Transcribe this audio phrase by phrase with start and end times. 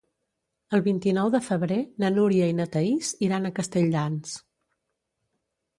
[0.77, 4.35] El vint-i-nou de febrer na Núria i na Thaís iran a Castelldans.